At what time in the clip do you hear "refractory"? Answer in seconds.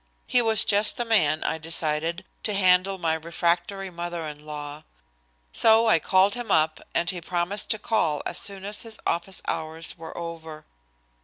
3.13-3.91